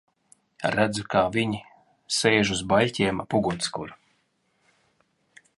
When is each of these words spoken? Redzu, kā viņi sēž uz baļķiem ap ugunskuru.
Redzu, 0.75 1.03
kā 1.15 1.21
viņi 1.35 1.59
sēž 2.21 2.53
uz 2.57 2.65
baļķiem 2.73 3.23
ap 3.27 3.39
ugunskuru. 3.41 3.99